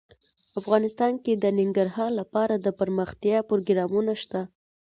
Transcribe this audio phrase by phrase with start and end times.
[0.59, 4.41] افغانستان کې د ننګرهار لپاره دپرمختیا پروګرامونه شته.